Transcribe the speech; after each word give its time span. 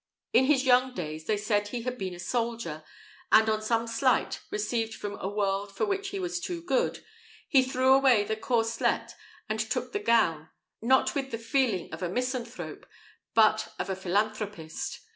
In 0.33 0.45
his 0.45 0.65
young 0.65 0.95
days 0.95 1.25
they 1.27 1.37
said 1.37 1.67
he 1.67 1.83
had 1.83 1.99
been 1.99 2.15
a 2.15 2.19
soldier; 2.19 2.83
and 3.31 3.47
on 3.47 3.61
some 3.61 3.85
slight, 3.85 4.41
received 4.49 4.95
from 4.95 5.15
a 5.19 5.27
world 5.29 5.71
for 5.75 5.85
which 5.85 6.09
he 6.09 6.19
was 6.19 6.39
too 6.39 6.63
good, 6.63 7.05
he 7.47 7.61
threw 7.63 7.93
away 7.93 8.23
the 8.23 8.35
corslet 8.35 9.11
and 9.47 9.59
took 9.59 9.91
the 9.93 9.99
gown, 9.99 10.49
not 10.81 11.13
with 11.13 11.29
the 11.29 11.37
feeling 11.37 11.93
of 11.93 12.01
a 12.01 12.09
misanthrope, 12.09 12.87
but 13.35 13.75
of 13.77 13.91
a 13.91 13.95
philanthropist. 13.95 15.01